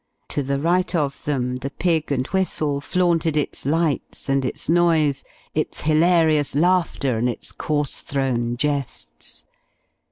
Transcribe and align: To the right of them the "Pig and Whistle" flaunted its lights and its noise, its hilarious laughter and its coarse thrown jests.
To 0.29 0.41
the 0.41 0.57
right 0.59 0.95
of 0.95 1.23
them 1.25 1.57
the 1.57 1.69
"Pig 1.69 2.11
and 2.11 2.25
Whistle" 2.25 2.81
flaunted 2.81 3.37
its 3.37 3.67
lights 3.67 4.29
and 4.29 4.43
its 4.43 4.67
noise, 4.67 5.23
its 5.53 5.81
hilarious 5.81 6.55
laughter 6.55 7.19
and 7.19 7.29
its 7.29 7.51
coarse 7.51 8.01
thrown 8.01 8.57
jests. 8.57 9.45